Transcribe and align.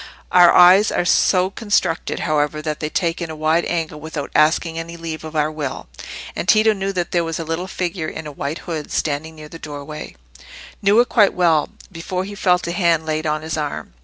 Our 0.31 0.51
eyes 0.51 0.91
are 0.91 1.05
so 1.05 1.51
constructed, 1.51 2.21
however, 2.21 2.59
that 2.63 2.79
they 2.79 2.89
take 2.89 3.21
in 3.21 3.29
a 3.29 3.35
wide 3.35 3.65
angle 3.65 3.99
without 3.99 4.31
asking 4.33 4.79
any 4.79 4.97
leave 4.97 5.23
of 5.23 5.35
our 5.35 5.51
will; 5.51 5.89
and 6.35 6.47
Tito 6.49 6.73
knew 6.73 6.91
that 6.93 7.11
there 7.11 7.23
was 7.23 7.37
a 7.37 7.43
little 7.43 7.67
figure 7.67 8.07
in 8.07 8.25
a 8.25 8.31
white 8.31 8.57
hood 8.65 8.91
standing 8.91 9.35
near 9.35 9.47
the 9.49 9.59
doorway—knew 9.59 10.99
it 10.99 11.09
quite 11.09 11.35
well, 11.35 11.69
before 11.91 12.23
he 12.23 12.33
felt 12.33 12.65
a 12.65 12.71
hand 12.71 13.05
laid 13.05 13.27
on 13.27 13.43
his 13.43 13.57
arm. 13.57 13.93